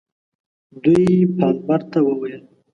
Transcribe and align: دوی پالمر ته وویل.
دوی 0.83 1.05
پالمر 1.35 1.81
ته 1.91 1.99
وویل. 2.07 2.41